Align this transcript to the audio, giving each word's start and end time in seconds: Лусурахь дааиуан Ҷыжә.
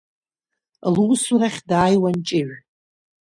Лусурахь 0.93 1.61
дааиуан 1.69 2.17
Ҷыжә. 2.27 2.55